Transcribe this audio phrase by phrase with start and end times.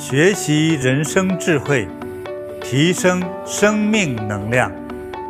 [0.00, 1.86] 学习人生智慧，
[2.62, 4.72] 提升生命能量。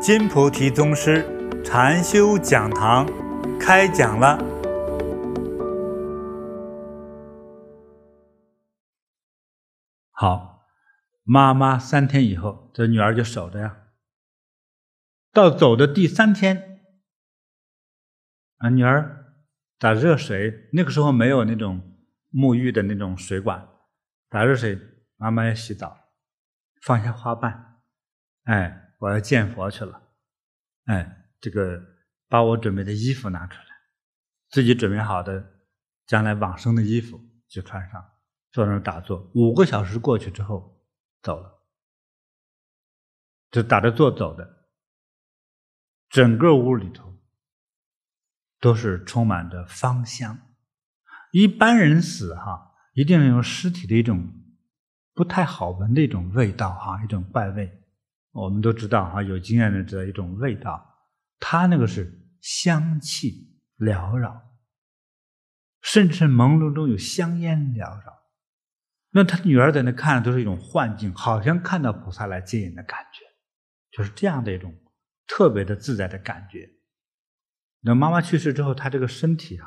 [0.00, 1.27] 金菩提宗师
[1.64, 3.04] 禅修讲堂
[3.59, 4.38] 开讲了。
[10.12, 10.62] 好，
[11.25, 13.77] 妈妈三天以后，这女儿就守着呀。
[15.32, 16.80] 到走的第三天，
[18.59, 19.34] 啊，女儿
[19.80, 21.82] 打热水，那个时候没有那种
[22.32, 23.66] 沐浴的那种水管。
[24.31, 24.79] 打热水，
[25.17, 26.12] 妈妈要洗澡，
[26.83, 27.83] 放下花瓣，
[28.45, 30.01] 哎，我要见佛去了，
[30.84, 31.83] 哎，这个
[32.29, 33.66] 把我准备的衣服拿出来，
[34.48, 35.65] 自己准备好的
[36.07, 38.09] 将来往生的衣服就穿上，
[38.52, 39.29] 坐那儿打坐。
[39.35, 40.80] 五个小时过去之后，
[41.23, 41.65] 走了，
[43.51, 44.69] 就打着坐走的，
[46.09, 47.19] 整个屋里头
[48.60, 50.55] 都是充满着芳香。
[51.33, 52.69] 一般人死哈。
[52.93, 54.33] 一定有尸体的一种
[55.15, 57.71] 不太好闻的一种味道哈，一种怪味。
[58.32, 60.85] 我们都知道哈，有经验的知道一种味道，
[61.38, 64.41] 他那个是香气缭绕，
[65.82, 68.21] 甚至朦胧中有香烟缭绕。
[69.10, 73.25] 那他女儿在那看都是一种幻境，好像看到菩萨来接引的感觉，
[73.91, 74.72] 就是这样的一种
[75.27, 76.69] 特别的自在的感觉。
[77.81, 79.66] 那妈妈去世之后，她这个身体哈，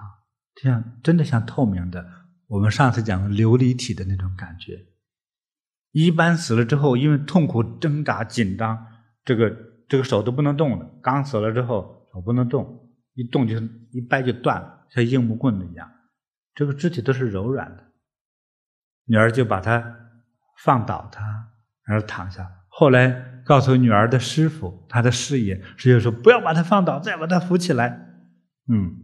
[0.56, 2.23] 这样真的像透明的。
[2.54, 4.86] 我们上次讲的琉璃体的那种感觉，
[5.92, 8.86] 一般死了之后，因为痛苦挣扎紧张，
[9.26, 9.50] 这个
[9.90, 10.88] 这个手都不能动了。
[11.02, 13.56] 刚死了之后，手不能动，一动就
[13.92, 15.92] 一掰就断了，像硬木棍子一样。
[16.54, 17.84] 这个肢体都是柔软的。
[19.06, 19.84] 女儿就把他
[20.64, 21.24] 放倒他，
[21.88, 22.48] 然后躺下。
[22.68, 27.90] 后来告诉女儿的师傅，他的师爷，师爷说不要把他放倒，再把他扶起来。
[28.68, 28.96] 嗯，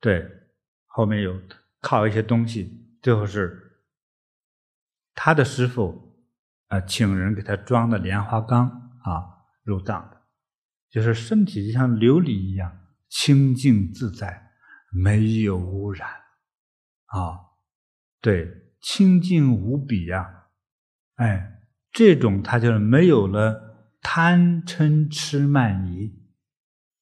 [0.00, 0.30] 对，
[0.86, 1.34] 后面有。
[1.86, 3.82] 靠一些东西，最后是
[5.14, 6.24] 他的师傅
[6.68, 8.66] 啊，请人给他装的莲花缸
[9.02, 10.22] 啊入葬的，
[10.88, 14.48] 就是身体就像琉璃一样清净自在，
[14.90, 16.08] 没有污染
[17.04, 17.40] 啊，
[18.22, 18.50] 对，
[18.80, 20.46] 清净无比呀，
[21.16, 21.60] 哎，
[21.92, 26.10] 这种他就是没有了贪嗔痴慢疑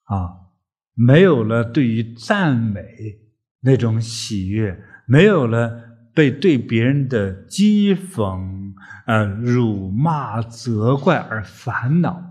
[0.02, 0.50] 啊，
[0.94, 3.20] 没有了对于赞美。
[3.64, 8.74] 那种喜悦没有了，被对别人的讥讽、
[9.06, 12.22] 呃辱骂、责怪而烦恼，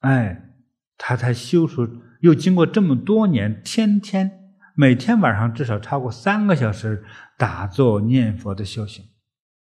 [0.00, 0.50] 哎，
[0.98, 1.88] 他才修出，
[2.20, 7.04] 又经过这么多年，天天每天晚上至少超过三个小时
[7.38, 9.04] 打坐念佛的修行，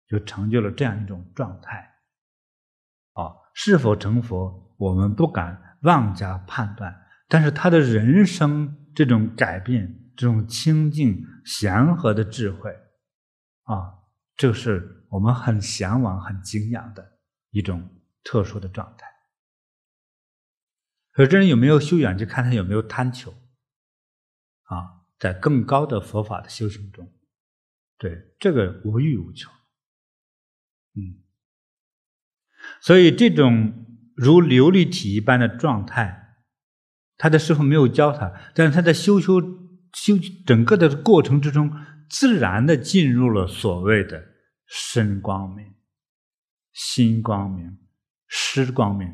[0.08, 1.78] 就成就了这样一种状态。
[3.12, 6.94] 啊，是否成佛，我们不敢妄加判断，
[7.28, 9.99] 但是他的人生这种改变。
[10.16, 12.70] 这种清净祥和的智慧，
[13.62, 13.98] 啊，
[14.36, 17.18] 这是我们很向往、很敬仰的
[17.50, 17.88] 一种
[18.22, 19.06] 特殊的状态。
[21.12, 23.32] 可这人有没有修养，就看他有没有贪求。
[24.64, 27.12] 啊，在更高的佛法的修行中，
[27.98, 29.50] 对这个无欲无求。
[30.94, 31.22] 嗯，
[32.80, 36.36] 所以这种如琉璃体一般的状态，
[37.16, 39.59] 他的师父没有教他，但是他在修修。
[39.92, 41.70] 修整个的过程之中，
[42.08, 44.24] 自然的进入了所谓的
[44.66, 45.74] 身光明、
[46.72, 47.78] 心光明、
[48.28, 49.12] 师光明。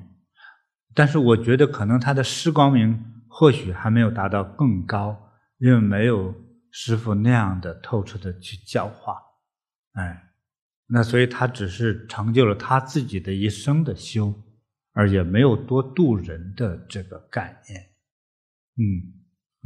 [0.95, 6.35] 但是我觉得可能他的师光明或许还没有达到更高，因为没有
[6.71, 9.17] 师傅那样的透彻的去教化。
[9.93, 10.31] 哎，
[10.87, 14.35] 那所以他只是成就了他自己的一生的修，
[14.93, 17.81] 而也没有多度人的这个概念。
[18.77, 19.16] 嗯。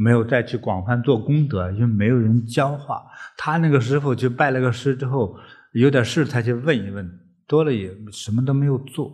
[0.03, 3.05] 没有再去广泛做功德，因为没有人教化。
[3.37, 5.37] 他那个师傅去拜了个师之后，
[5.72, 7.06] 有点事才去问一问，
[7.47, 9.12] 多了也什么都没有做。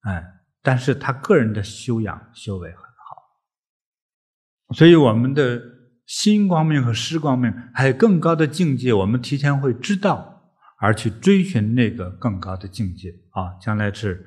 [0.00, 0.24] 哎，
[0.62, 5.60] 但是他个人的修养修为很好，所以我们的
[6.06, 14.24] 心光明和识光明还有更高的境界，我们提前会知道，而去追寻那个更高的境界啊，将来是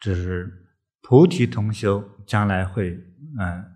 [0.00, 0.50] 这是
[1.00, 2.90] 菩提同修，将来会
[3.38, 3.71] 嗯。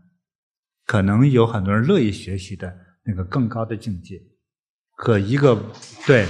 [0.86, 2.72] 可能有很多人乐意学习的
[3.04, 4.22] 那个更高的境界，
[4.92, 5.60] 和一个
[6.06, 6.26] 对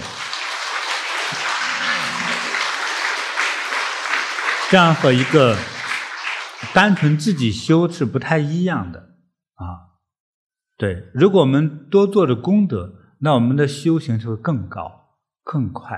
[4.70, 5.56] 这样和一个
[6.75, 8.99] 单纯自己修是不太一样的
[9.55, 10.00] 啊。
[10.79, 15.97] 对，如果我们多做着功德，那我们的修行就会更高、更快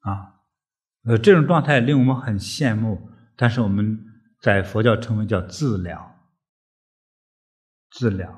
[0.00, 0.36] 啊。
[1.04, 3.98] 呃，这种状态令我们很羡慕，但是我们
[4.42, 6.19] 在佛教称为叫自了。
[7.90, 8.28] 自了，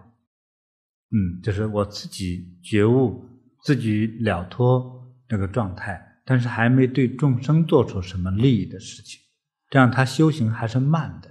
[1.10, 3.28] 嗯，就是我自己觉悟、
[3.62, 9.20] 自己了脱那个状态，但是还没对众生做出什么利益的事情，
[9.68, 11.28] 这样他修行还是慢的。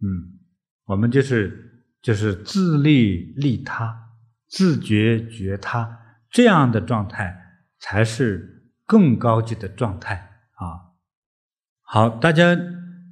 [0.00, 0.40] 嗯，
[0.86, 4.10] 我们就是就是自利利他，
[4.48, 7.34] 自觉觉他，这样的状态
[7.78, 10.16] 才是更高级的状态
[10.56, 10.92] 啊。
[11.82, 12.56] 好，大家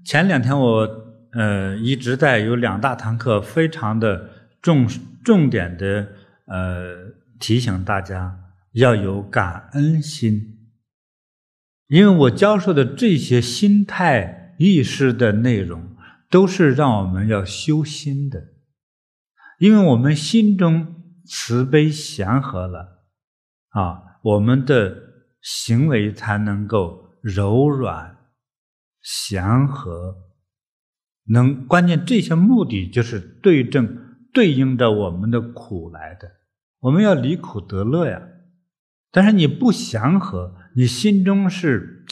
[0.04, 1.01] 前两天我
[1.32, 4.30] 呃一直在有两大堂课，非常的
[4.60, 4.86] 重
[5.24, 6.08] 重点的
[6.46, 8.38] 呃提醒大家
[8.72, 10.70] 要有感恩心，
[11.88, 15.96] 因为我教授的这些心态意识的内容，
[16.30, 18.48] 都是让我们要修心的，
[19.58, 20.94] 因为我们心中
[21.26, 23.04] 慈悲祥和了
[23.70, 24.96] 啊，我们的
[25.40, 28.18] 行为才能够柔软。
[29.04, 30.14] 祥和，
[31.24, 36.30] 能关键这些目的就是对症对应着我们的苦来的，
[36.80, 38.22] 我们要离苦得乐呀。
[39.10, 42.04] 但是你不祥和，你心中是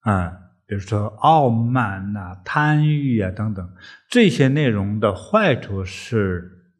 [0.00, 0.32] 啊，
[0.66, 3.68] 比如说傲慢呐、贪欲啊等等
[4.08, 6.72] 这些内容的坏处是，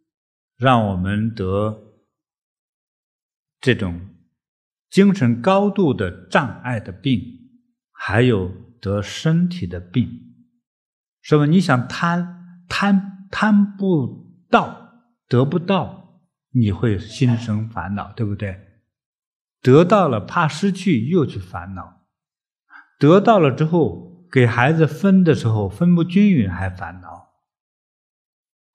[0.56, 1.78] 让我们得
[3.60, 4.08] 这种
[4.88, 7.22] 精神高度的障碍的病，
[7.92, 8.66] 还有。
[8.80, 10.27] 得身体的病，
[11.22, 11.46] 是吧？
[11.46, 16.20] 你想贪贪贪不到，得不到，
[16.52, 18.58] 你会心生烦恼，对不对？
[19.60, 22.04] 得到了怕失去，又去烦恼；
[22.98, 27.28] 得到了之后，给孩子分的时候分不均匀，还烦恼。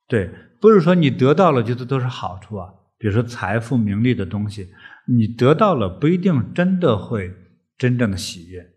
[0.08, 0.30] 对，
[0.60, 2.70] 不是说你得到了就是都是好处啊。
[2.98, 4.70] 比如说财富、名利的东西，
[5.08, 7.34] 你得到了不一定真的会
[7.78, 8.73] 真正的喜悦。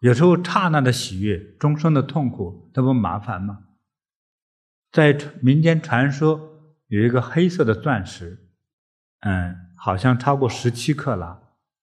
[0.00, 3.60] 有时候刹那的喜悦，终生的痛苦，那不麻烦吗？
[4.90, 6.40] 在民间传说
[6.88, 8.48] 有一个黑色的钻石，
[9.20, 11.38] 嗯，好像超过十七克拉。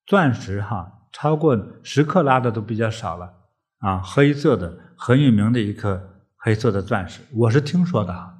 [0.07, 3.33] 钻石哈，超过十克拉的都比较少了
[3.79, 4.01] 啊。
[4.01, 8.33] 黑色的很有名的一颗黑色的钻石，我是听说的哈。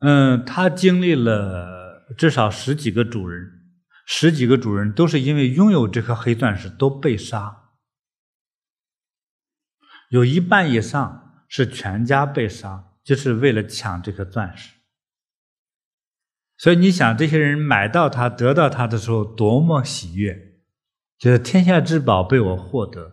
[0.00, 3.46] 嗯，它经历了至少十几个主人，
[4.06, 7.63] 十几个主人都是因为拥有这颗黑钻石都被杀。
[10.14, 14.72] 有一半以上是全家被杀，就是为了抢这颗钻石。
[16.56, 20.60] 所以你想，这些人买到它、得到它的时候，多么喜悦，
[21.18, 23.10] 就是天下至宝被我获得。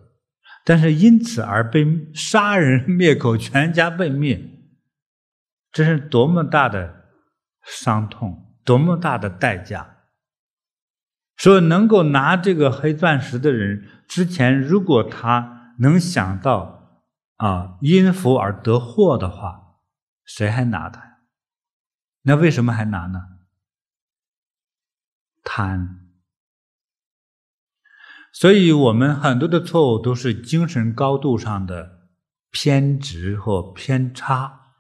[0.63, 1.83] 但是因此而被
[2.13, 4.39] 杀人灭口，全家被灭，
[5.71, 7.05] 这是多么大的
[7.63, 10.03] 伤痛，多么大的代价。
[11.35, 16.79] 所以能够拿这个黑钻石的人，之前如果他能想到。
[17.41, 19.79] 啊，因福而得祸的话，
[20.23, 21.21] 谁还拿它？
[22.21, 23.19] 那为什么还拿呢？
[25.43, 26.11] 贪。
[28.31, 32.09] 所以我们很多的错误都是精神高度上的
[32.51, 34.75] 偏执或偏差。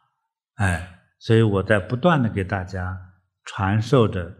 [0.53, 2.95] 哎，所以我在不断的给大家
[3.43, 4.35] 传授着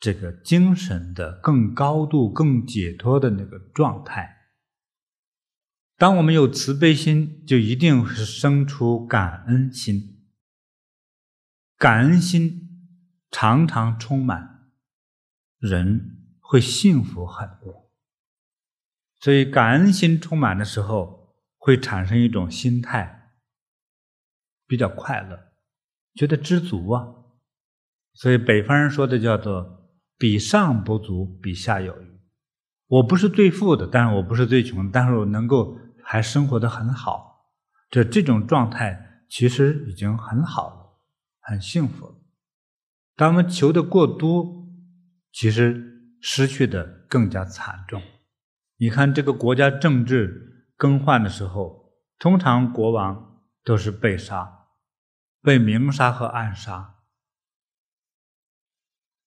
[0.00, 4.31] 这个精神的更高度、更解脱的那个状态。
[6.02, 10.20] 当我们有慈悲心，就一定是生出感恩心。
[11.78, 12.90] 感恩心
[13.30, 14.72] 常常充满，
[15.60, 17.88] 人会幸福很多。
[19.20, 23.30] 所以，感恩心充满的时候，会产生一种心态，
[24.66, 25.52] 比较快乐，
[26.16, 27.06] 觉得知足啊。
[28.14, 32.20] 所以，北方人说的叫做“比上不足，比下有余”。
[32.90, 35.78] 我不是最富的，但是我不是最穷，但是我能够。
[36.02, 37.52] 还生活得很好，
[37.90, 41.00] 这这种状态其实已经很好了，
[41.40, 42.14] 很幸福了。
[43.16, 44.66] 当我们求的过多，
[45.32, 48.02] 其实失去的更加惨重。
[48.78, 54.66] 你看这个国家政治更换的时候，通常国王都是被杀，
[55.40, 56.96] 被明杀和暗杀。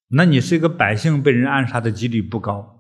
[0.10, 2.75] 那你是一个百姓，被人暗杀的几率不高。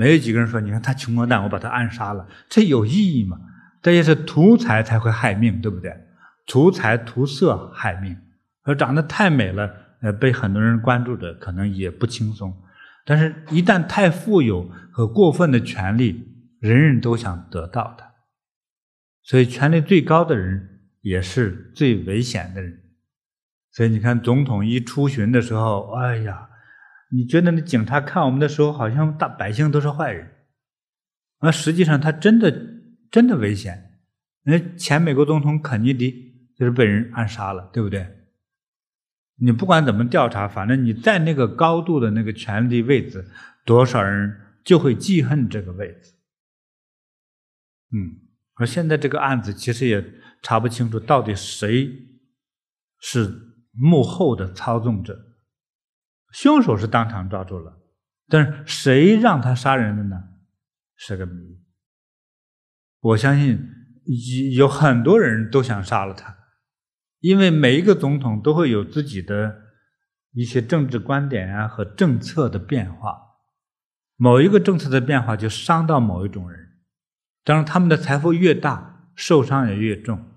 [0.00, 3.38] 没有几个人说，你看他穷光蛋，我把他暗杀了，这有意义吗？
[3.82, 5.94] 这也是图财才会害命，对不对？
[6.46, 8.16] 图财图色害命，
[8.62, 12.50] 而长得太美了，呃，被很多人关注着，可能也不轻松。
[13.04, 16.26] 但是，一旦太富有和过分的权力，
[16.60, 18.10] 人人都想得到它，
[19.22, 22.80] 所以权力最高的人也是最危险的人。
[23.70, 26.46] 所以你看，总统一出巡的时候，哎呀。
[27.12, 30.30] 你觉得那警察看我们的时候，好像大百姓都是坏人，
[31.40, 32.54] 那实际上他真的
[33.10, 34.00] 真的危险。
[34.44, 38.06] 那前美国总统肯尼迪就是被人暗杀了，对不对？
[39.42, 43.26] 你不管怎么调查，反正你在那个高度的那个权力位置，
[43.64, 46.12] 多少人就会记恨这个位置。
[47.92, 48.20] 嗯，
[48.54, 50.04] 而现在这个案子其实也
[50.42, 51.90] 查不清楚，到底谁
[53.00, 53.34] 是
[53.72, 55.18] 幕后的操纵者。
[56.32, 57.78] 凶手是当场抓住了，
[58.28, 60.24] 但是谁让他杀人的呢？
[60.96, 61.60] 是个谜。
[63.00, 63.66] 我相信
[64.56, 66.36] 有很多人都想杀了他，
[67.20, 69.56] 因为每一个总统都会有自己的
[70.32, 73.18] 一些政治观点啊和政策的变化，
[74.16, 76.68] 某一个政策的变化就伤到某一种人。
[77.42, 80.29] 当然，他们的财富越大，受伤也越重。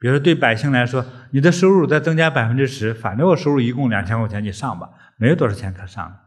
[0.00, 6.18] 比如说，对百姓来说，你的收入再增加百分之十，反正我收入一共两千块钱，你上吧，没有多少钱可上。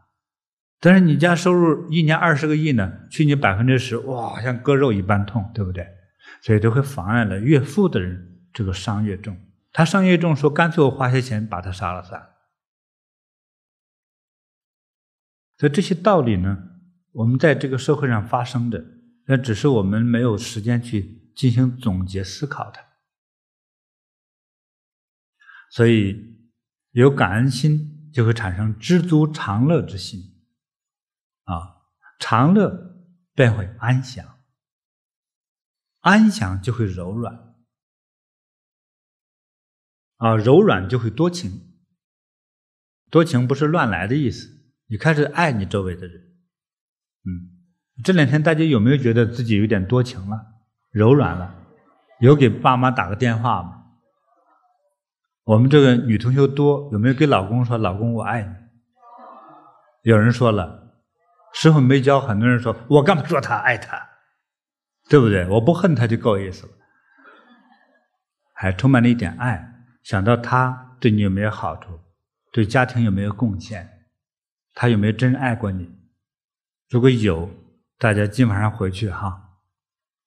[0.80, 5.84] 但是你家收入一年二十个亿呢，去你百分之十，哇，像割肉一般痛，对不对？
[6.40, 9.36] 所以都会妨碍了越富的人，这个伤越重。
[9.72, 12.28] 他伤越重，说干脆我花些钱把他杀了算了。
[15.58, 16.58] 所以这些道理呢，
[17.12, 18.84] 我们在这个社会上发生的。
[19.26, 22.78] 那只是我们没有时间去进行总结思考的，
[25.74, 26.38] 所以
[26.92, 30.20] 有感恩心就会产生知足常乐之心，
[31.42, 31.82] 啊，
[32.20, 32.94] 常乐
[33.34, 34.38] 便会安详，
[35.98, 37.56] 安详就会柔软，
[40.18, 41.74] 啊，柔软就会多情，
[43.10, 44.48] 多情不是乱来的意思，
[44.86, 46.36] 你开始爱你周围的人，
[47.24, 47.50] 嗯。
[48.04, 50.38] 这两天大家有没有觉得自己有点多情了、
[50.90, 51.66] 柔软了？
[52.20, 53.83] 有给爸妈打个电话吗？
[55.44, 58.54] 我们这个女同学多，有没有给老公说“老公，我爱你”？
[60.10, 60.94] 有人说了，
[61.52, 64.08] 师傅没教，很多人说我干嘛说他爱他，
[65.08, 65.46] 对不对？
[65.48, 66.72] 我不恨他就够意思了，
[68.54, 72.00] 还充满了一点爱，想到他对你有没有好处，
[72.52, 74.06] 对家庭有没有贡献，
[74.74, 75.90] 他有没有真爱过你？
[76.90, 77.50] 如果有。
[77.96, 79.40] 大家今晚上回去哈，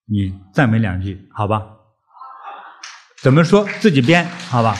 [0.05, 1.67] 你赞美两句，好吧？
[3.21, 4.73] 怎么说自己编，好吧？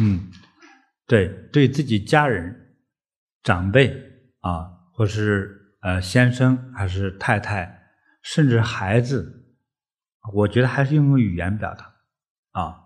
[0.00, 0.30] 嗯，
[1.06, 2.54] 对，对自己家人、
[3.42, 3.90] 长辈
[4.40, 7.82] 啊，或是呃先生还是太太，
[8.22, 9.44] 甚至孩子，
[10.34, 11.84] 我觉得还是用语言表达
[12.60, 12.84] 啊。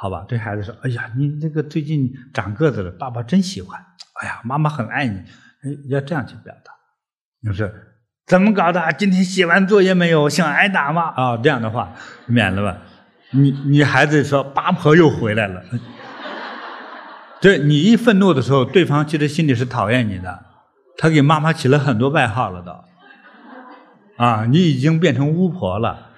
[0.00, 3.84] 好吧，对孩子说：“哎呀，你那个最近长个子了，爸爸真喜欢。
[4.20, 5.20] 哎呀，妈妈很爱你。
[5.88, 6.70] 要这样去表达。
[7.40, 7.68] 你说
[8.24, 8.92] 怎么搞的？
[8.92, 10.28] 今天写完作业没有？
[10.28, 11.12] 想挨打吗？
[11.16, 11.92] 啊、这样的话
[12.26, 12.80] 免了吧。
[13.32, 15.64] 你你孩子说八婆又回来了。
[17.40, 20.44] 这你一愤怒的时候，对方其实心里是讨厌你的，
[20.96, 22.72] 他给妈妈起了很多外号了都。
[24.22, 26.10] 啊，你已经变成巫婆了，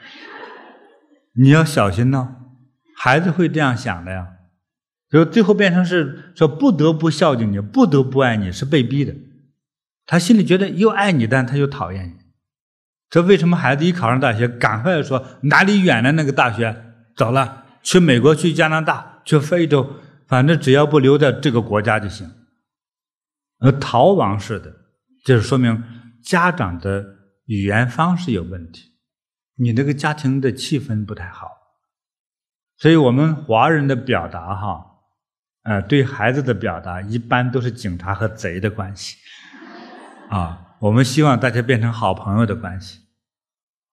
[1.34, 2.36] 你要小心呢。”
[2.96, 4.26] 孩子会这样想的呀，
[5.10, 9.14] 就最后变成是说不得不孝敬你，不得不爱你，是被逼的。
[10.06, 12.14] 他心里觉得又爱你，但他又讨厌你。
[13.08, 16.76] 这为什么孩子一考上大学，赶快说哪里远的那个大学
[17.16, 19.96] 走了，去美国、去加拿大、去非洲，
[20.30, 22.30] 反正只要不留在这个国家就行。
[23.58, 24.74] 而逃亡式的，
[25.26, 25.84] 就是说明
[26.24, 27.04] 家长的
[27.44, 28.92] 语言方式有问题，
[29.56, 31.50] 你那个家庭的气氛不太好。
[32.78, 34.86] 所以我们华人的表达，哈，
[35.64, 39.18] 呃，对孩子的表达一般都是警察和贼的关系，
[40.30, 43.00] 啊，我们希望大家变成好朋友的关系，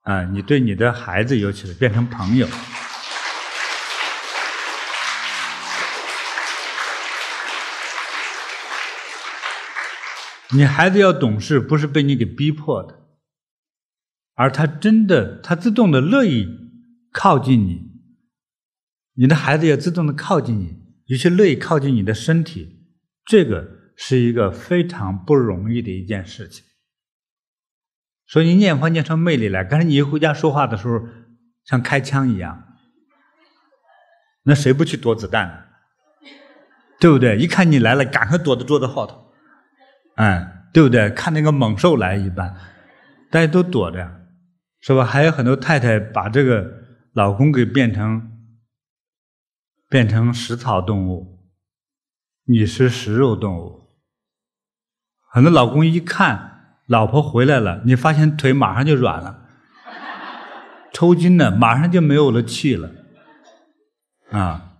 [0.03, 2.47] 啊，你对你的孩子尤其是变成朋友，
[10.53, 13.01] 你孩子要懂事，不是被你给逼迫的，
[14.35, 16.47] 而他真的，他自动的乐意
[17.11, 17.87] 靠近你。
[19.15, 22.87] 你的孩子也自动的靠近你，尤其乐意靠近你的身体，
[23.25, 26.63] 这个是一个非常不容易的一件事情。
[28.27, 31.01] 所以你念佛念出魅力来，刚才你一回家说话的时候
[31.65, 32.63] 像开枪一样，
[34.43, 35.63] 那谁不去躲子弹呢？
[36.99, 37.37] 对不对？
[37.37, 39.26] 一看你来了，赶快躲到桌子后头，
[40.17, 41.09] 嗯，对不对？
[41.09, 42.55] 看那个猛兽来一般，
[43.31, 44.07] 大家都躲着，
[44.81, 45.03] 是吧？
[45.03, 46.71] 还有很多太太把这个
[47.13, 48.33] 老公给变成。
[49.89, 51.47] 变成食草动物，
[52.43, 53.87] 你是食肉动物。
[55.31, 59.47] 很多老公一看老婆回来了，你发现腿马上就软了，
[60.91, 62.91] 抽筋了，马上就没有了气了，
[64.31, 64.79] 啊！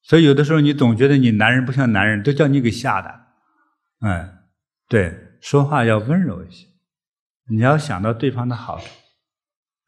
[0.00, 3.26] 所以有的时候你总觉得你男人不像男人，都叫你给吓的。
[4.00, 4.32] 哎，
[4.92, 6.66] 对，说话要温柔一些，
[7.48, 8.84] 你要想到对方的好处，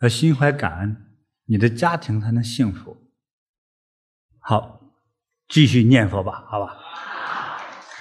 [0.01, 0.97] 要心怀感恩，
[1.45, 2.97] 你的家庭才能幸福。
[4.39, 4.81] 好，
[5.47, 6.79] 继续念佛吧，好吧？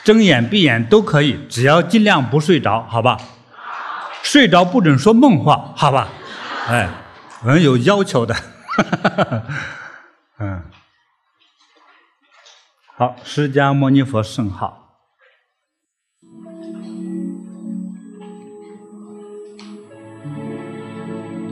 [0.05, 3.19] 睁眼闭眼都可以，只要尽量不睡着，好吧？
[4.23, 6.07] 睡着不准说梦话，好吧？
[6.69, 6.89] 哎，
[7.41, 8.33] 我们有要求的。
[10.39, 10.63] 嗯，
[12.95, 14.82] 好，释迦牟尼佛圣号。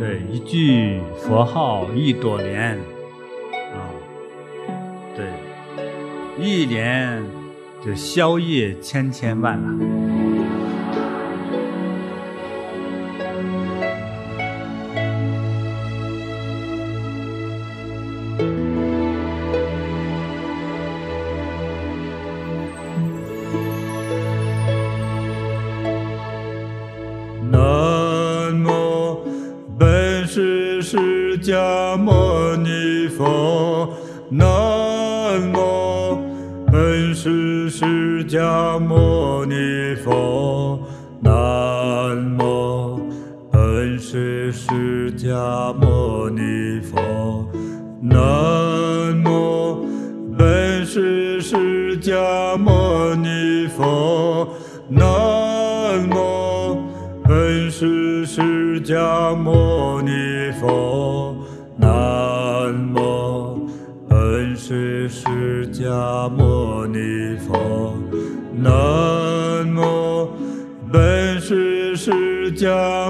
[0.01, 2.71] 对，一句佛号一朵莲，
[3.75, 3.85] 啊，
[5.15, 5.27] 对，
[6.39, 7.23] 一莲。
[7.83, 10.20] 就消业千千万了。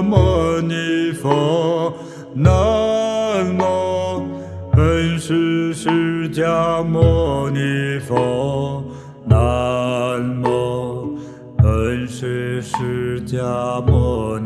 [0.02, 1.94] 迦牟尼佛，
[2.34, 2.50] 南
[3.56, 4.26] 无
[4.72, 8.82] 本师释迦牟尼佛，
[9.24, 9.38] 南
[10.42, 11.16] 无
[11.56, 14.40] 本师释迦牟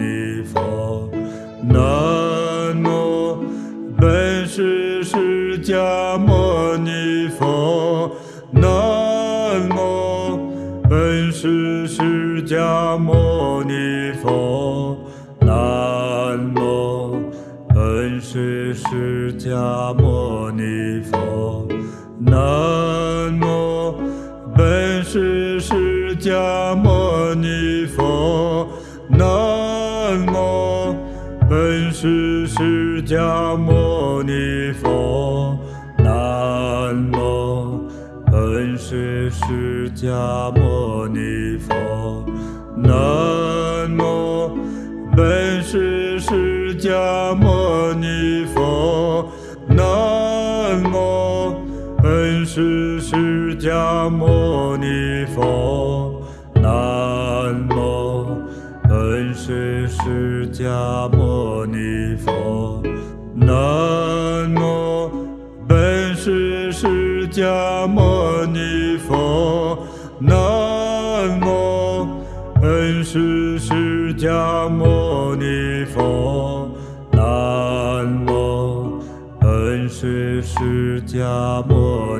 [18.76, 21.66] 释迦牟尼佛，
[22.18, 22.34] 南
[23.40, 23.94] 无
[24.54, 28.68] 本师释迦牟尼佛，
[29.08, 30.94] 南无
[31.48, 35.58] 本师释迦牟尼佛，
[35.96, 37.80] 南无
[38.30, 41.74] 本师释迦牟尼佛。
[42.76, 42.92] 南
[54.10, 56.22] 牟尼佛，
[56.54, 58.26] 南无
[58.88, 62.82] 本师释迦牟尼佛，
[63.34, 63.46] 南
[64.54, 65.10] 无
[65.68, 69.78] 本师释迦牟尼佛，
[70.18, 70.34] 南
[71.40, 72.06] 无。
[72.58, 76.68] 本师释迦牟尼佛，
[77.12, 79.00] 南无
[79.38, 82.15] 本师释迦牟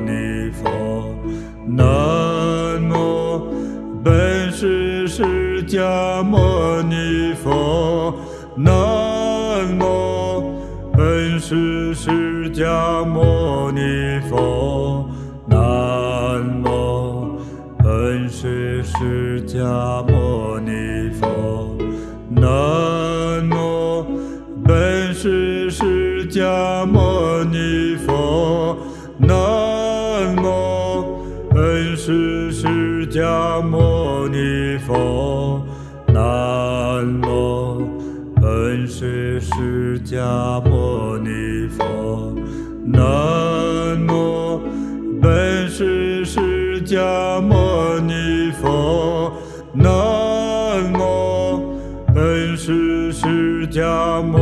[5.69, 8.13] 释迦牟尼佛，
[8.55, 8.71] 南
[9.77, 10.55] 无
[10.93, 13.81] 本师释迦牟尼
[14.29, 15.05] 佛，
[15.45, 15.59] 南
[16.63, 17.37] 无
[17.83, 20.37] 本师释迦牟。
[22.29, 24.05] 南无
[24.65, 28.77] 本师释迦牟尼佛，
[29.17, 29.35] 南
[30.35, 35.46] 无本师释迦牟尼佛，
[39.57, 42.31] 释迦牟尼佛，
[42.85, 43.01] 南
[44.07, 44.61] 无
[45.19, 49.33] 本师释迦牟尼佛，
[49.73, 49.89] 南
[50.93, 51.75] 无。
[52.13, 54.37] 本师释迦牟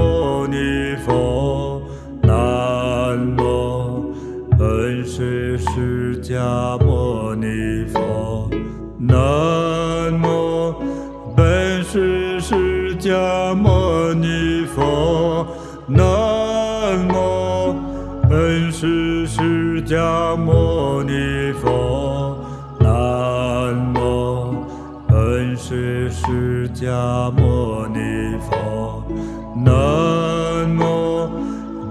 [26.75, 27.65] 迦牟。
[29.57, 31.29] 南无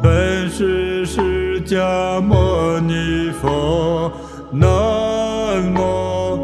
[0.02, 4.12] 本师释迦牟尼佛，
[4.52, 4.62] 南
[5.72, 6.38] 无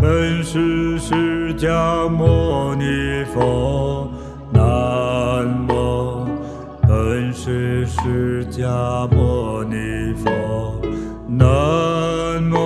[0.00, 4.10] 本师释迦牟尼佛，
[4.50, 6.26] 南无
[6.88, 10.30] 本师释迦牟尼佛，
[11.28, 12.62] 南无。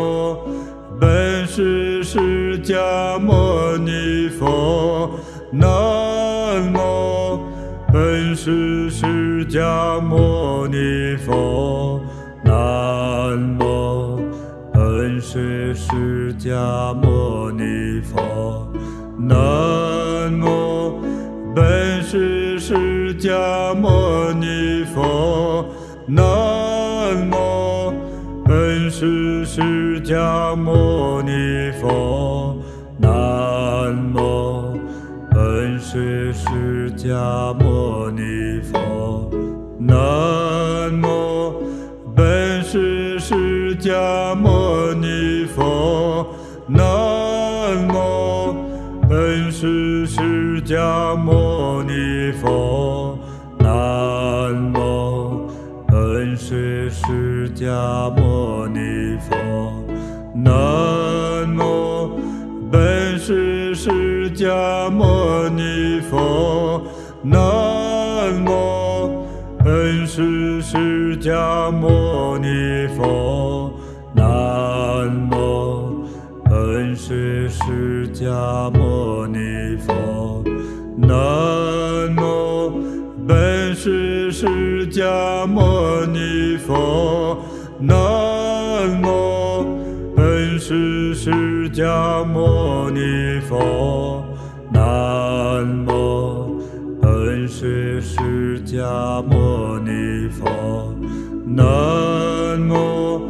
[1.57, 3.91] 师释迦牟尼
[8.37, 11.99] 本师释迦牟尼佛，
[12.45, 12.53] 南
[13.59, 14.21] 无
[14.75, 18.71] 本师释迦牟尼佛，
[19.19, 21.01] 南无
[21.55, 25.65] 本师释迦牟尼佛，
[26.07, 26.23] 南
[27.31, 27.95] 无
[28.45, 32.55] 本师释迦牟尼佛，
[32.99, 34.79] 南无
[35.31, 37.55] 本师释迦
[50.67, 53.17] 迦牟尼佛，
[53.57, 53.69] 南
[54.75, 55.49] 无
[55.87, 59.37] 本师释迦牟尼佛，
[60.35, 62.19] 南无
[62.69, 66.83] 本师释迦牟尼佛，
[67.23, 67.39] 南
[68.45, 69.25] 无
[69.65, 71.89] 本师释迦牟
[83.59, 87.43] 本师释迦牟尼佛，
[87.81, 87.97] 南
[89.03, 89.81] 无
[90.15, 91.31] 本师释
[91.71, 94.23] 迦牟尼佛，
[94.71, 96.61] 南无
[97.01, 100.95] 本师释迦牟尼佛，
[101.47, 103.27] 南无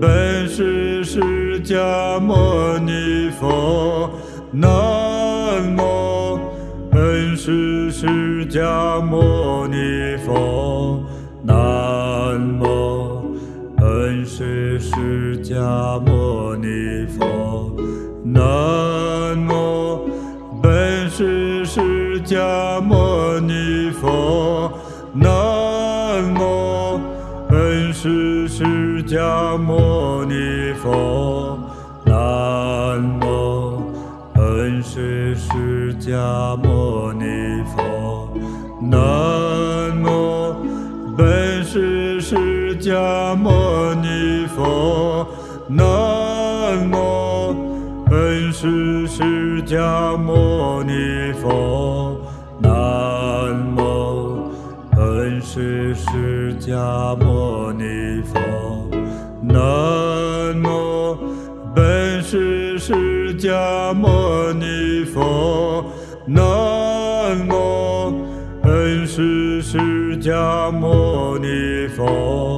[0.00, 4.08] 本师释迦牟尼佛，
[4.52, 4.70] 南
[8.54, 11.02] 迦牟尼佛，
[11.42, 13.36] 南无
[13.76, 17.74] 本师释迦牟尼佛，
[18.22, 20.08] 南无
[20.62, 24.70] 本师释迦牟尼佛，
[25.12, 27.00] 南无
[27.48, 31.58] 本师释迦牟尼佛，
[32.04, 33.82] 南无
[34.32, 36.54] 本师释迦
[45.76, 52.16] 南无本师释迦牟尼佛，
[52.60, 52.70] 南
[53.74, 54.52] 无
[54.92, 58.38] 本师释迦牟尼佛，
[59.42, 61.18] 南无
[61.74, 65.84] 本师释迦牟尼佛，
[66.24, 68.14] 南无
[68.62, 72.53] 本师释迦牟尼佛，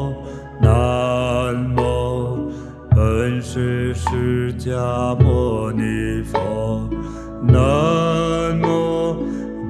[4.59, 6.89] 迦牟尼佛，
[7.43, 9.17] 南无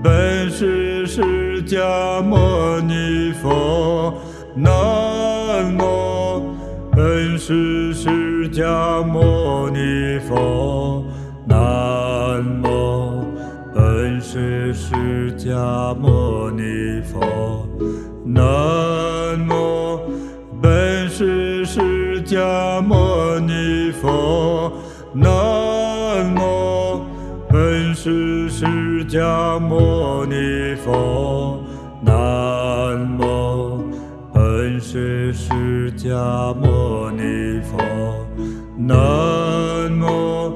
[0.02, 4.14] 本师释迦牟尼佛，
[4.54, 4.72] 南
[5.76, 6.54] 无
[6.92, 11.04] 本师释迦牟尼佛，
[11.46, 13.24] 南无
[13.74, 17.68] 本师释迦牟尼佛，
[18.24, 20.00] 南无
[20.62, 23.65] 本师释迦牟尼
[24.06, 24.72] 佛，
[25.12, 25.26] 南
[26.36, 27.04] 无
[27.48, 28.64] 本师释
[29.06, 31.58] 迦牟尼佛，
[32.00, 32.14] 南
[33.18, 33.82] 无
[34.32, 37.76] 本师释迦牟尼佛，
[38.76, 40.52] 南无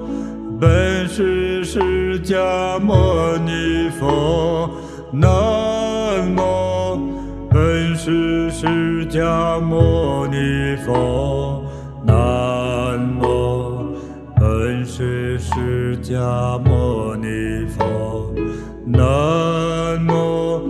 [0.61, 4.71] 本师释迦牟尼佛，
[5.13, 5.29] 南
[6.37, 6.41] 无
[7.51, 10.93] 本师释迦牟尼佛，
[16.11, 18.35] 迦牟尼佛，
[18.85, 19.01] 南
[20.09, 20.69] 无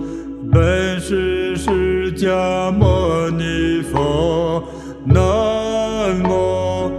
[0.52, 4.62] 本师释迦牟尼佛，
[5.06, 6.92] 南无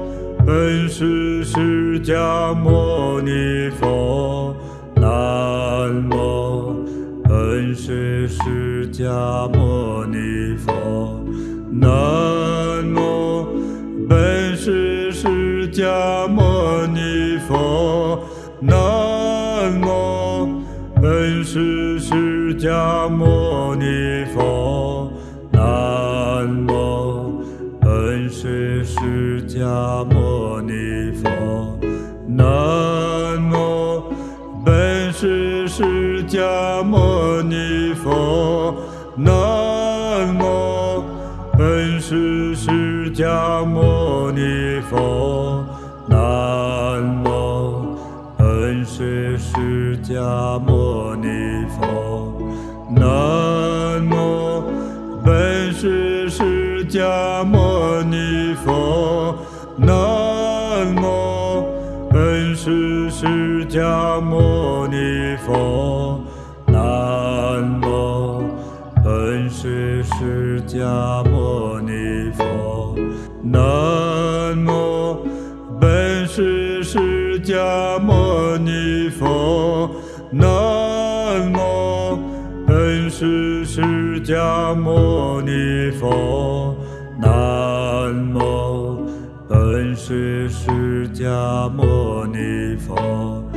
[0.43, 4.56] 本师释迦牟尼佛，
[4.95, 6.84] 南无
[7.23, 11.23] 本师释迦牟尼佛，
[11.71, 11.88] 南
[22.62, 25.12] 迦牟尼佛，
[25.52, 27.43] 南无
[27.82, 31.28] 本师释迦牟尼佛，
[32.28, 34.04] 南无
[34.63, 38.76] 本师释迦牟尼佛，
[39.15, 41.04] 南无
[41.58, 45.65] 本师释迦牟尼佛，
[46.08, 47.97] 南无。
[48.38, 50.90] 本师释迦牟
[63.81, 66.23] 迦牟尼佛。
[66.67, 68.43] 南无
[69.03, 72.95] 本师释迦牟尼佛。
[73.41, 75.25] 南无
[75.79, 79.89] 本师释迦牟尼佛。
[80.29, 82.19] 南无
[82.67, 86.75] 本师释迦牟尼佛。
[87.19, 89.07] 南无
[89.49, 93.50] 本师释迦牟尼佛。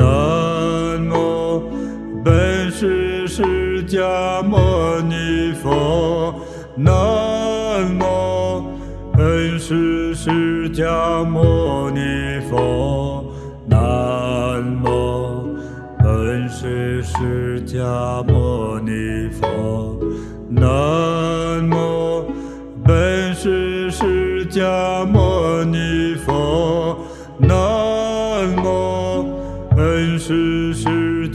[0.00, 1.62] 南无
[2.24, 6.34] 本师释迦牟尼佛。
[6.74, 6.90] 南
[7.98, 8.64] 无
[9.12, 12.00] 本师释迦牟尼
[12.48, 13.22] 佛。
[13.66, 15.54] 南无
[15.98, 18.49] 本师释迦牟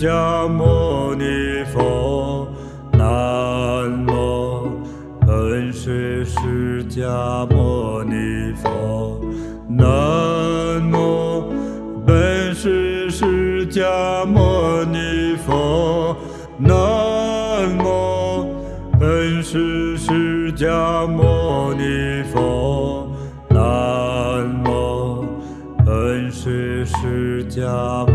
[0.05, 2.47] 迦牟尼佛。
[2.91, 4.69] 南无
[5.25, 9.19] 本师释迦牟尼佛。
[9.67, 11.51] 南无
[12.05, 16.15] 本师释迦牟尼佛。
[16.59, 18.47] 南无
[18.99, 23.09] 本师释迦牟尼佛。
[23.49, 25.25] 南无
[25.83, 28.05] 本师释迦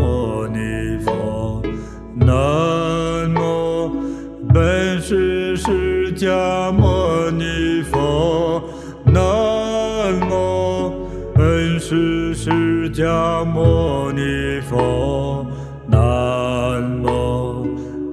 [6.20, 8.62] 迦牟尼佛。
[9.06, 10.92] 南无
[11.34, 15.46] 本师释迦牟尼佛。
[15.86, 17.66] 南无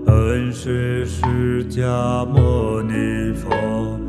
[0.06, 4.00] 本师释迦牟尼佛。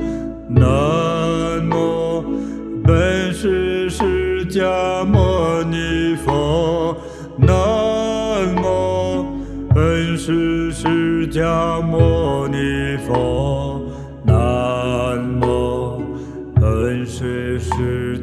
[0.49, 2.23] 南无
[2.85, 6.97] 本师释迦牟尼佛。
[7.37, 9.27] 南无
[9.75, 12.47] 本师释迦牟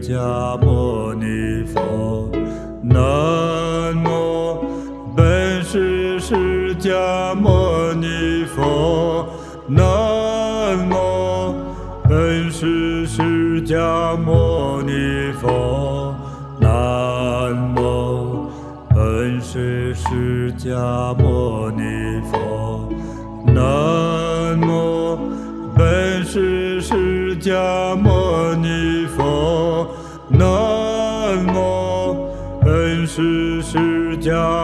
[0.08, 2.30] 迦牟尼佛。
[2.84, 4.64] 南无
[5.16, 9.28] 本师释迦牟尼佛。
[9.68, 11.56] 南无
[12.08, 16.14] 本师释迦牟尼佛。
[16.60, 18.48] 南无
[18.94, 22.88] 本师释迦牟尼佛。
[23.48, 25.18] 南无
[25.76, 27.96] 本师释迦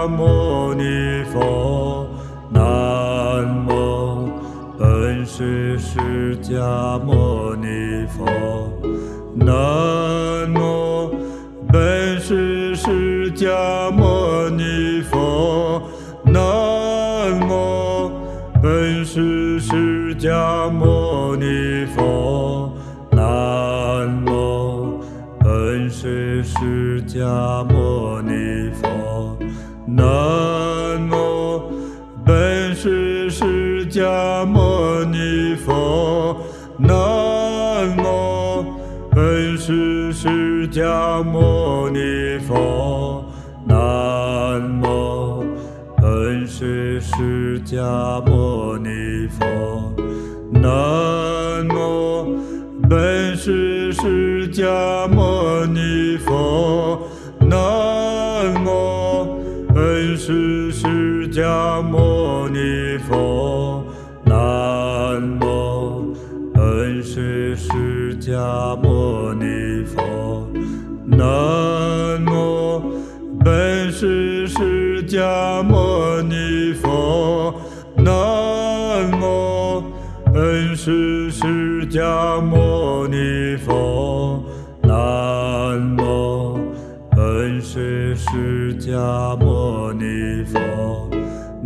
[0.07, 2.07] 牟尼佛。
[2.49, 2.61] 南
[3.65, 4.29] 无
[4.77, 8.25] 本师释迦牟尼佛。
[9.35, 11.15] 南无
[11.71, 15.81] 本师释迦牟尼佛。
[16.25, 18.11] 南无
[18.61, 22.71] 本师释迦牟尼佛。
[23.11, 24.99] 南无
[25.39, 28.90] 本师释迦牟尼佛。
[29.87, 31.61] 南无
[32.23, 36.37] 本师释迦牟尼佛。
[36.77, 38.63] 南无
[39.09, 43.25] 本师释迦牟尼佛。
[43.65, 45.43] 南无
[45.97, 49.93] 本师释迦牟尼佛。
[50.51, 52.37] 南无
[52.87, 57.00] 本师释迦牟尼佛。
[61.83, 63.83] 摩尼佛。
[64.23, 66.15] 南无
[66.53, 70.47] 本师释迦摩尼佛。
[71.05, 72.81] 南无
[73.43, 77.53] 本师释迦摩尼佛。
[77.97, 79.83] 南无
[80.33, 84.43] 本师释迦摩尼佛。
[84.81, 86.59] 南无
[87.11, 89.50] 本师释迦牟。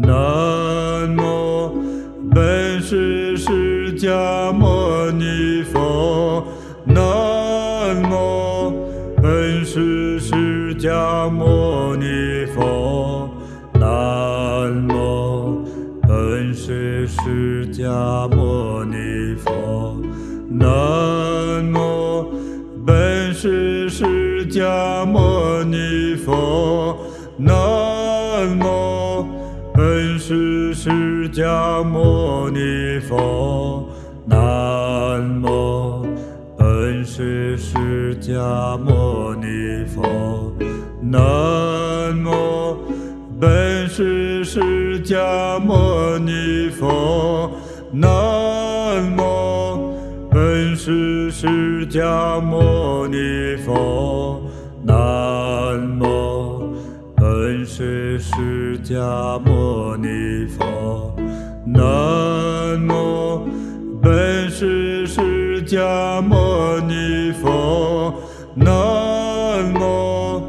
[0.05, 1.73] 南无
[2.31, 6.45] 本师释迦牟尼佛。
[6.85, 6.95] 南
[8.03, 8.71] 无
[9.21, 13.27] 本师释迦牟尼佛。
[13.73, 15.65] 南无
[16.07, 19.99] 本师释迦牟尼佛。
[20.51, 22.31] 南无
[22.85, 26.94] 本师释迦牟尼佛。
[31.35, 33.85] 迦牟尼佛，
[34.25, 36.07] 南无
[36.57, 40.53] 本师释迦牟尼佛，
[41.01, 42.77] 南无
[43.37, 47.51] 本师释迦牟尼佛，
[47.91, 49.93] 南无
[50.31, 54.41] 本师释迦牟尼佛，
[54.85, 54.95] 南
[55.99, 56.73] 无
[57.17, 60.07] 本师释迦牟尼
[65.75, 68.13] 迦牟尼佛，
[68.53, 68.73] 南
[69.73, 70.41] 无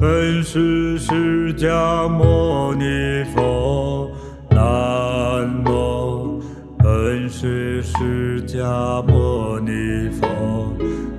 [0.00, 4.10] 本师释迦牟尼佛，
[4.48, 6.40] 南无
[6.78, 10.26] 本师释迦牟尼佛，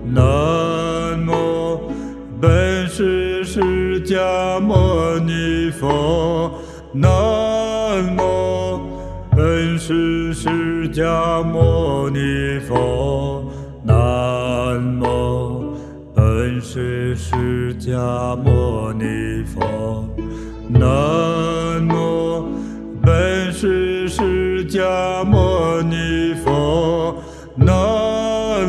[0.05, 1.79] 南无
[2.41, 6.51] 本师释迦牟尼佛，
[6.93, 7.11] 南
[8.17, 8.81] 无
[9.37, 13.20] 本师释迦牟尼佛，
[16.61, 20.07] 本师释迦牟尼佛，
[20.69, 20.79] 南
[21.87, 22.47] 无
[23.01, 27.15] 本师释迦牟尼佛，
[27.55, 27.65] 南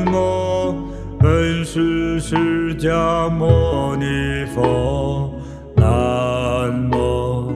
[0.07, 0.75] 无
[1.21, 5.31] 本师释迦牟尼佛，
[5.77, 7.53] 南无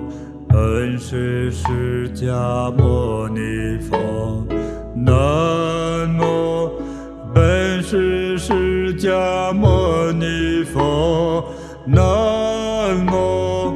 [0.51, 4.46] 本师释迦牟尼佛，
[4.94, 6.70] 南无
[7.35, 9.45] 本师释迦
[10.76, 11.42] 佛，
[11.86, 11.96] 南
[13.06, 13.72] 无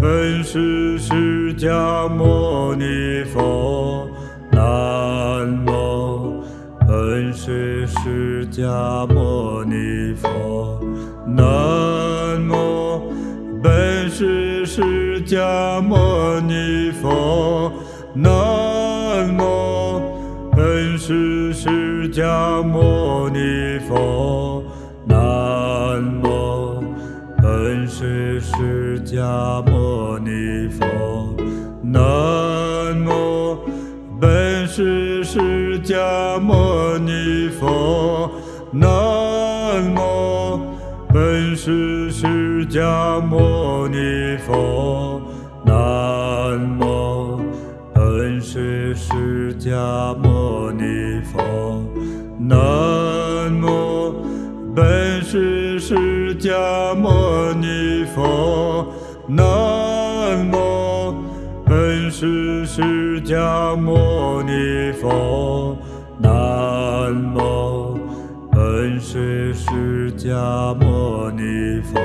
[0.00, 4.08] 本师释迦牟尼佛，
[4.50, 6.42] 南无
[6.88, 10.80] 本师释迦牟尼佛，
[11.24, 13.12] 南无
[13.62, 17.72] 本师释迦牟尼佛，
[18.12, 20.02] 南无
[20.56, 23.38] 本师释迦牟尼
[29.10, 30.86] 迦牟尼佛，
[31.82, 32.00] 南
[33.04, 33.58] 无
[34.20, 38.30] 本师释迦牟尼佛，
[38.70, 38.86] 南
[39.96, 40.60] 无
[41.12, 45.20] 本师释迦牟尼佛，
[45.64, 45.74] 南
[46.78, 47.40] 无
[47.92, 51.82] 本师释迦牟尼佛，
[52.38, 54.14] 南无
[54.72, 57.66] 本师释迦牟尼，
[59.32, 61.14] 南无
[61.64, 65.78] 本师释迦牟尼佛，
[66.18, 67.96] 南无
[68.50, 72.00] 本师释迦牟尼佛，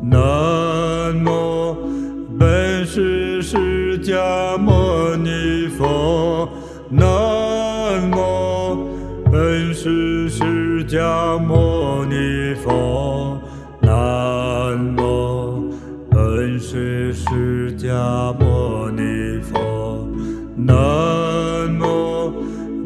[0.00, 1.76] 南无
[2.38, 6.48] 本师释迦牟尼佛，
[6.88, 8.88] 南无
[9.30, 12.70] 本师释迦牟尼佛，
[17.92, 20.08] 释迦牟尼佛，
[20.56, 22.32] 南无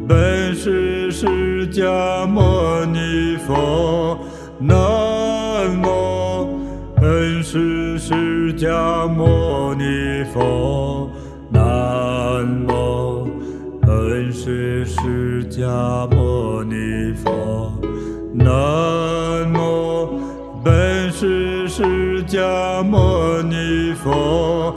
[0.09, 4.19] 本师释迦牟尼佛，
[4.59, 4.77] 南
[5.81, 6.59] 无
[6.97, 11.09] 本师释迦牟尼佛，
[11.51, 13.29] 南无
[13.83, 17.73] 本师释迦牟尼佛，
[18.35, 20.19] 南无
[20.65, 24.75] 本师释迦牟尼佛，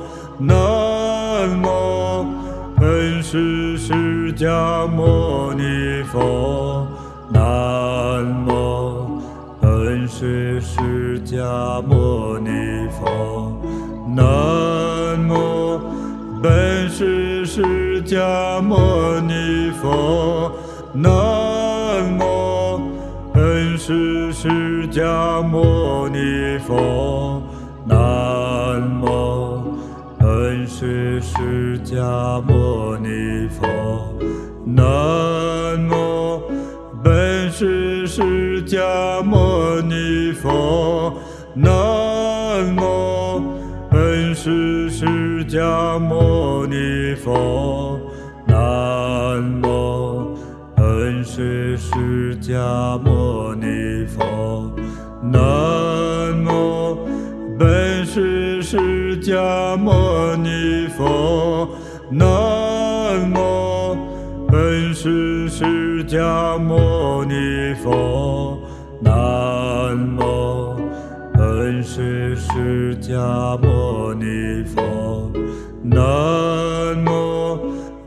[4.40, 6.88] 迦牟尼佛，
[7.30, 7.44] 南
[8.48, 9.22] 无
[9.60, 12.50] 本师释迦牟尼
[12.90, 13.52] 佛，
[14.16, 15.82] 南无
[16.42, 20.50] 本师释迦牟尼佛，
[20.94, 21.12] 南
[22.18, 22.80] 无
[23.34, 27.44] 本师释迦牟尼佛，
[27.86, 29.62] 南无
[30.18, 33.68] 本师释迦牟尼佛，
[34.76, 34.84] 南
[35.90, 36.42] 无
[37.04, 41.12] 本师释迦牟尼佛，
[41.56, 41.74] 南
[42.76, 43.42] 无
[43.90, 48.00] 本师释迦牟尼佛，
[48.46, 50.38] 南无
[50.76, 54.72] 本师释迦牟尼佛，
[55.24, 55.42] 南
[56.46, 56.96] 无
[57.58, 61.68] 本师释迦牟尼佛，
[62.12, 62.28] 南
[66.60, 68.60] 牟尼佛，
[69.02, 70.76] 南无
[71.34, 75.32] 本师释迦牟尼佛，
[75.84, 75.98] 南
[77.06, 77.60] 无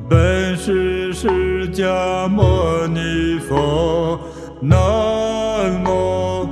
[0.08, 4.18] 本师释迦牟尼佛，
[4.60, 4.78] 南
[5.84, 6.48] 无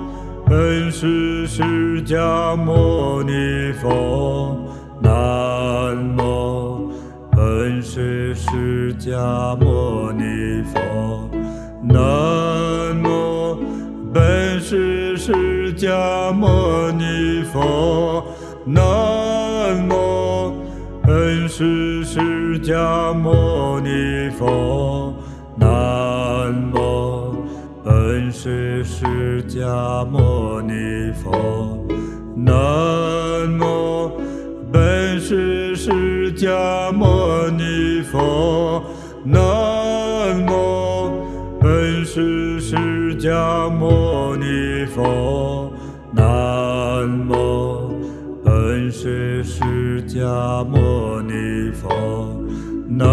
[0.47, 4.57] 本师释迦牟尼佛，
[5.01, 6.91] 南无
[7.31, 11.30] 本师释迦牟尼佛，
[11.83, 11.97] 南
[13.03, 13.59] 无
[14.13, 18.23] 本师释迦牟尼佛，
[18.67, 18.83] 南
[19.89, 20.53] 无
[21.03, 25.15] 本师释迦牟尼佛，
[25.57, 27.35] 南无
[27.83, 31.87] 本师释迦牟尼佛，
[32.37, 34.13] 南无
[34.71, 38.83] 本师释迦牟尼佛，
[39.25, 39.41] 南
[50.13, 51.89] 迦牟尼佛，
[52.89, 53.07] 南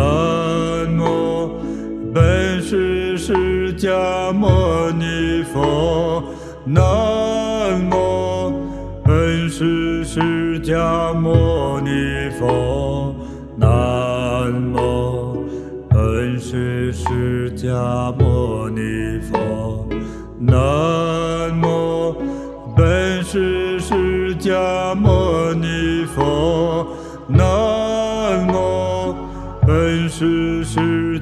[0.97, 1.55] 无
[2.11, 6.23] 本师释迦牟尼佛，
[6.65, 8.51] 南无
[9.05, 11.91] 本师释迦牟尼
[12.39, 13.15] 佛，
[13.57, 15.45] 南无
[15.89, 18.11] 本师释迦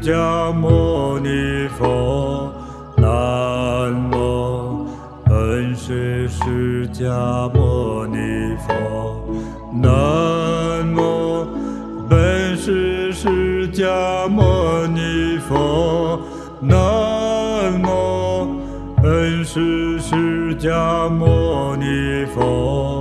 [0.06, 2.54] 迦牟尼佛，
[2.96, 4.86] 南无
[5.26, 8.72] 本师释迦牟尼佛，
[9.74, 11.48] 南无
[12.08, 16.22] 本师释迦牟尼佛，
[16.62, 16.78] 南
[17.82, 18.48] 无
[19.02, 22.95] 本师释迦牟尼佛，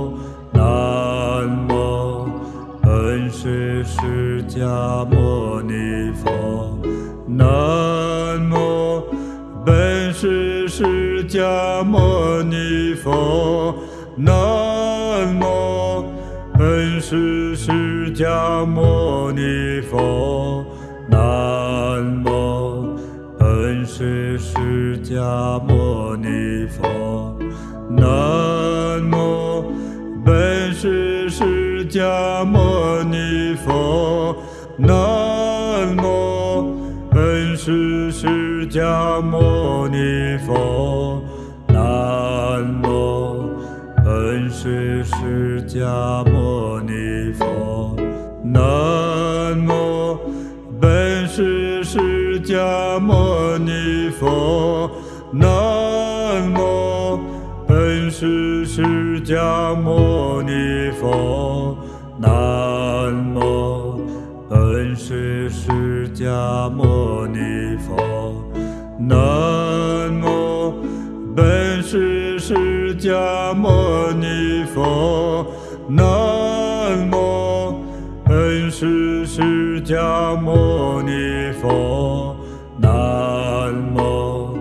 [4.25, 6.79] 释迦牟尼佛，
[7.27, 7.45] 南
[8.49, 9.03] 无
[9.63, 13.75] 本师释迦牟尼佛，
[14.17, 14.33] 南
[15.39, 16.03] 无
[16.57, 17.71] 本师释
[18.15, 20.65] 迦牟尼佛，
[21.07, 22.97] 南无
[23.37, 27.37] 本师释迦牟尼佛，
[27.91, 28.64] 南
[31.95, 34.35] 迦牟尼佛，
[34.75, 36.75] 南无
[37.09, 41.23] 本师释迦牟尼佛，
[41.69, 43.49] 南无
[44.03, 47.95] 本师释迦牟尼佛，
[48.43, 50.19] 南无
[50.81, 54.91] 本师释迦牟尼佛，
[55.31, 55.45] 南
[56.51, 57.17] 无
[57.65, 58.81] 本师释
[59.21, 61.54] 迦牟尼佛，
[66.35, 67.95] 释迦牟尼佛，
[68.99, 70.73] 南无
[71.33, 75.47] 本师释迦牟尼佛，
[75.87, 77.73] 南无
[78.25, 82.35] 本师释迦牟尼佛，
[82.81, 84.57] 南无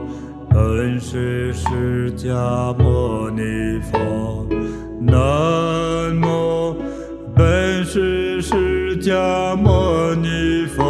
[0.50, 4.46] 本师释迦牟尼佛，
[5.00, 6.76] 南无
[7.34, 10.84] 本师释迦牟尼佛，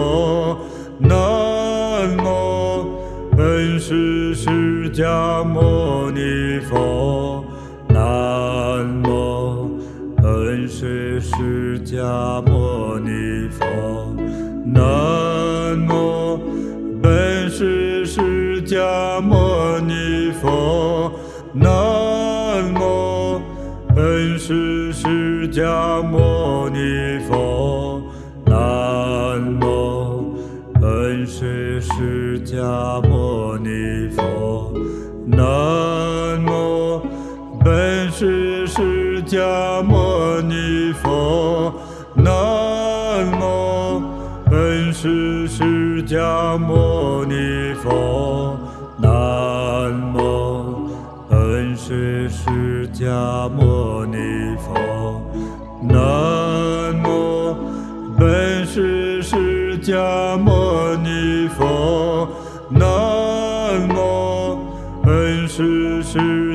[4.94, 7.44] 迦牟尼佛，
[7.88, 7.98] 南
[9.02, 9.68] 无
[10.16, 12.40] 本师释迦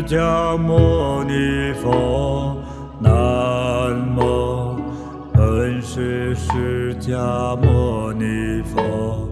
[0.09, 2.57] 迦牟尼佛，
[2.99, 3.11] 南
[4.17, 4.75] 无
[5.31, 9.29] 本师释迦牟尼佛，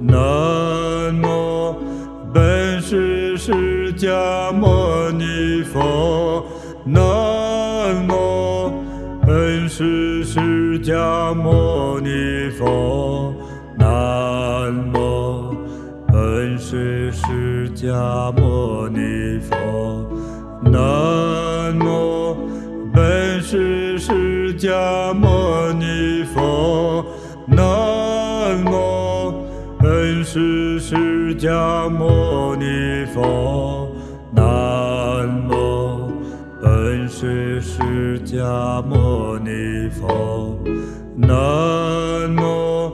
[0.00, 1.76] 南无
[2.34, 6.44] 本师释迦牟尼佛，
[6.84, 6.98] 南
[8.08, 8.72] 无
[9.24, 10.40] 本师释
[10.80, 13.32] 迦牟尼佛，
[13.78, 15.54] 南南无
[16.08, 18.98] 本师释迦牟尼
[24.76, 27.02] 迦牟尼佛。
[27.46, 29.32] 南无
[29.78, 33.88] 本师释迦牟尼佛。
[34.34, 36.12] 南无
[36.62, 40.58] 本师释迦牟尼佛。
[41.16, 42.92] 南无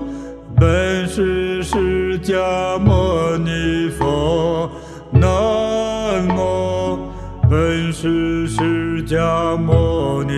[0.56, 4.70] 本师释迦牟尼佛。
[5.10, 5.20] 南
[6.28, 6.96] 无
[7.50, 10.32] 本师释迦牟尼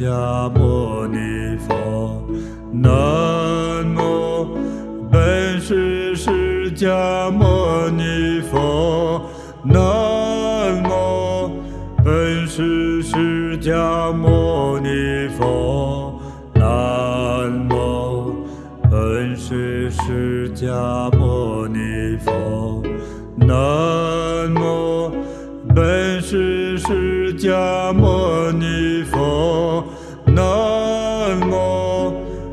[0.00, 2.24] 迦牟尼佛。
[2.72, 4.48] 南无
[5.12, 9.20] 本师释迦牟尼佛。
[9.62, 11.50] 南无
[12.02, 16.18] 本师释迦牟尼佛，
[16.54, 18.34] 南无
[18.90, 22.82] 本师释迦牟尼佛，
[23.36, 25.12] 南无
[25.74, 27.89] 本师释迦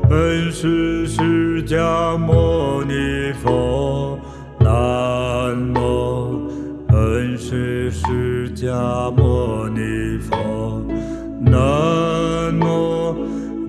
[0.08, 4.18] 本师释迦牟尼佛，
[4.58, 6.50] 南无
[6.88, 10.82] 本师释迦牟尼佛，
[11.40, 11.52] 南
[12.54, 13.14] 无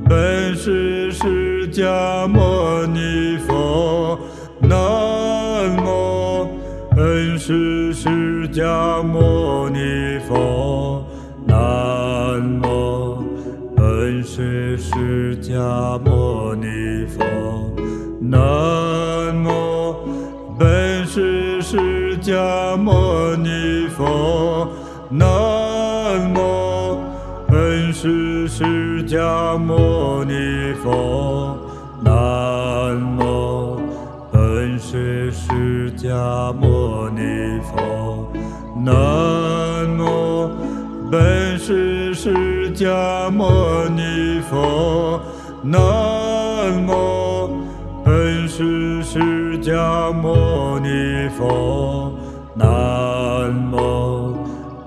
[0.07, 4.17] 本师释迦牟尼佛，
[4.61, 6.47] 南无
[6.95, 9.03] 本师释迦
[14.79, 16.65] 释迦牟尼
[17.05, 17.23] 佛，
[18.21, 19.93] 南无
[20.57, 24.67] 本师释迦牟尼佛，
[25.09, 25.27] 南
[26.33, 26.97] 无
[27.49, 28.63] 本师释
[29.05, 30.33] 迦牟尼
[30.81, 31.57] 佛，
[32.01, 33.77] 南无
[34.31, 37.21] 本师释迦牟尼
[37.63, 38.31] 佛，
[38.85, 40.49] 南无
[41.11, 43.49] 本师释迦牟
[43.89, 44.01] 尼
[44.49, 45.21] 佛，
[45.61, 45.77] 南
[46.87, 47.49] 无
[48.03, 49.19] 本师释
[49.59, 52.11] 迦牟尼佛，
[52.55, 54.35] 南无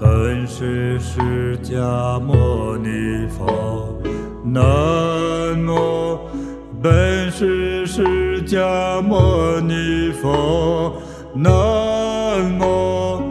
[0.01, 3.97] 本师释迦牟尼佛，
[4.45, 4.61] 南
[5.65, 6.19] 无
[6.83, 10.93] 本师释迦牟尼佛，
[11.35, 11.51] 南
[12.59, 13.23] 无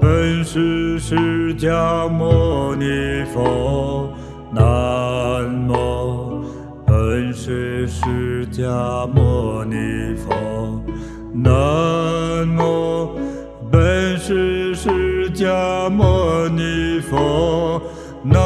[0.00, 4.12] 本师释迦牟尼佛，
[4.50, 6.42] 南无
[6.86, 9.76] 本师释迦牟尼
[10.16, 10.80] 佛，
[11.34, 13.10] 南无
[13.70, 17.80] 本师释迦牟尼佛，
[18.22, 18.38] 南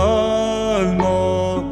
[0.98, 1.62] 无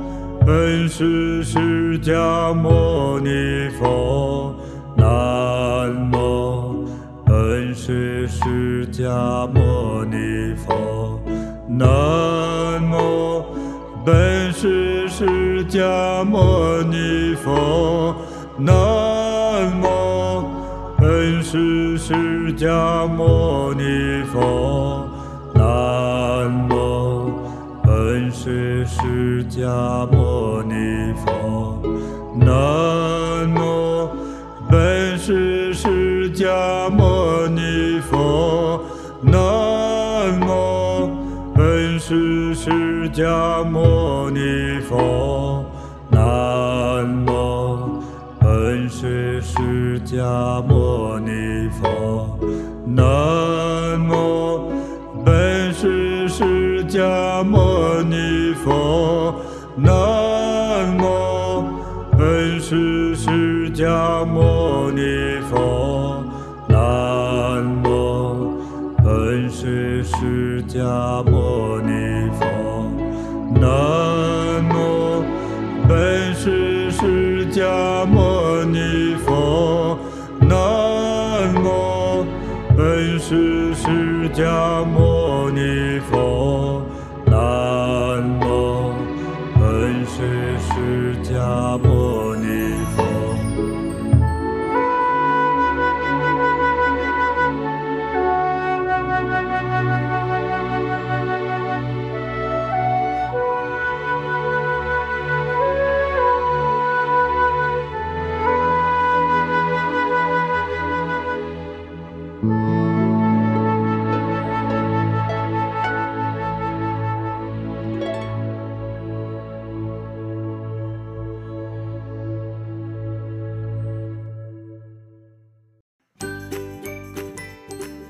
[0.46, 4.54] 本师释迦牟尼佛，
[4.96, 6.86] 南无
[7.26, 9.39] 本师释迦
[15.70, 18.12] 迦牟尼佛，
[18.58, 18.72] 南
[19.80, 20.44] 无
[20.98, 22.12] 本师释
[22.56, 23.84] 迦牟尼
[24.32, 25.06] 佛，
[25.54, 27.30] 南无
[27.84, 30.74] 本师释迦牟尼
[31.24, 31.80] 佛，
[32.34, 34.10] 南无
[34.68, 38.82] 本师释迦牟尼佛，
[39.22, 39.40] 南
[40.40, 41.08] 无
[41.54, 45.39] 本师释迦牟尼佛，
[49.60, 52.38] 释迦牟尼佛，
[52.86, 54.72] 南无
[55.22, 59.34] 本师释迦牟尼佛，
[59.76, 61.62] 南无
[62.16, 65.02] 本师释迦牟尼
[65.50, 66.24] 佛，
[66.66, 68.56] 南无
[69.04, 72.46] 本师释迦牟尼佛，
[73.60, 75.22] 南无
[75.86, 77.89] 本师释迦
[84.40, 85.09] 家。